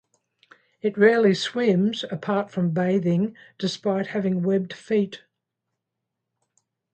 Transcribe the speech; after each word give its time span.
It 0.81 0.97
rarely 0.97 1.35
swims, 1.35 2.03
apart 2.09 2.49
from 2.49 2.71
bathing, 2.71 3.35
despite 3.59 4.07
having 4.07 4.41
webbed 4.41 4.73
feet. 4.73 5.21